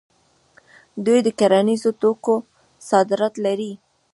دوی 1.05 1.19
د 1.23 1.27
کرنیزو 1.39 1.91
توکو 2.01 2.35
صادرات 2.89 3.33
لري. 3.45 3.71